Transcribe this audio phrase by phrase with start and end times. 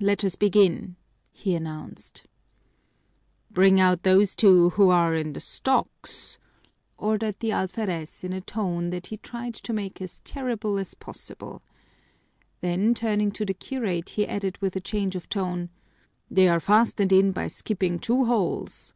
[0.00, 0.96] "Let us begin,"
[1.32, 2.26] he announced.
[3.50, 6.36] "Bring out those two who are in the stocks,"
[6.98, 11.62] ordered the alferez in a tone that he tried to make as terrible as possible.
[12.60, 15.70] Then turning to the curate he added with a change of tone,
[16.30, 18.92] "They are fastened in by skipping two holes."